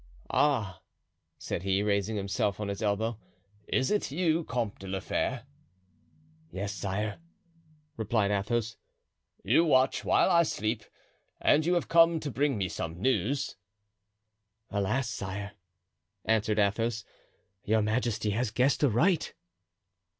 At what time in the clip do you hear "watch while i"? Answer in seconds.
9.63-10.41